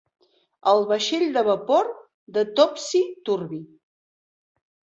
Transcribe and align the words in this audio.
El 0.71 0.79
vaixell 0.91 1.25
de 1.35 1.43
vapor 1.49 1.91
de 2.39 2.45
Topsy-turvy. 2.61 3.63